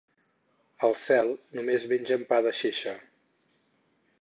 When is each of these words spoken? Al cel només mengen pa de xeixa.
Al 0.87 0.95
cel 1.01 1.29
només 1.59 1.85
mengen 1.93 2.25
pa 2.33 2.41
de 2.47 2.55
xeixa. 2.61 2.95